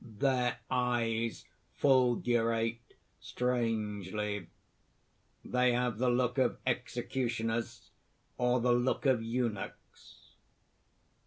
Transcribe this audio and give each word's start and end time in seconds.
Their 0.19 0.57
eyes 0.71 1.45
fulgurate 1.75 2.95
strangely. 3.19 4.47
They 5.45 5.73
have 5.73 5.99
the 5.99 6.09
look 6.09 6.39
of 6.39 6.57
executioners, 6.65 7.91
or 8.35 8.59
the 8.59 8.71
look 8.73 9.05
of 9.05 9.21
eunuchs. 9.21 10.31